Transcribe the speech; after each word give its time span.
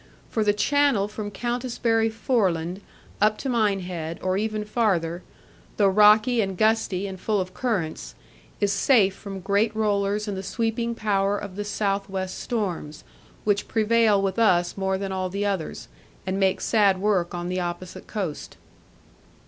For 0.31 0.43
the 0.43 0.51
Channel 0.51 1.07
from 1.07 1.29
Countisbury 1.29 2.09
Foreland 2.09 2.81
up 3.21 3.37
to 3.37 3.49
Minehead, 3.49 4.17
or 4.23 4.35
even 4.35 4.65
farther, 4.65 5.21
though 5.77 5.89
rocky, 5.89 6.41
and 6.41 6.57
gusty, 6.57 7.05
and 7.05 7.19
full 7.21 7.39
of 7.39 7.53
currents, 7.53 8.15
is 8.59 8.73
safe 8.73 9.13
from 9.15 9.41
great 9.41 9.75
rollers 9.75 10.27
and 10.27 10.35
the 10.35 10.41
sweeping 10.41 10.95
power 10.95 11.37
of 11.37 11.55
the 11.55 11.63
south 11.63 12.09
west 12.09 12.39
storms, 12.39 13.03
which 13.43 13.67
prevail 13.67 14.19
with 14.19 14.39
us 14.39 14.75
more 14.75 14.97
than 14.97 15.11
all 15.11 15.29
the 15.29 15.45
others, 15.45 15.87
and 16.25 16.39
make 16.39 16.61
sad 16.61 16.97
work 16.99 17.35
on 17.35 17.47
the 17.47 17.59
opposite 17.59 18.07
coast. 18.07 18.57